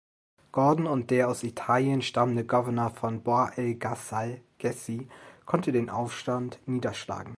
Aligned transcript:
Gordon 0.51 0.87
und 0.87 1.11
der 1.11 1.29
aus 1.29 1.43
Italien 1.43 2.01
stammende 2.01 2.43
Gouverneur 2.43 2.89
von 2.89 3.21
Bahr-el-Gazal, 3.21 4.41
Gessi, 4.57 5.07
konnten 5.45 5.73
den 5.73 5.91
Aufstand 5.91 6.57
niederschlagen. 6.65 7.29